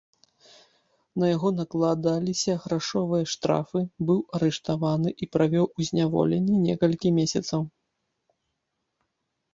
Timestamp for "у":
5.77-5.87